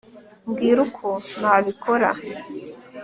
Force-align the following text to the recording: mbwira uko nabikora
mbwira 0.47 0.79
uko 0.87 1.07
nabikora 1.39 2.09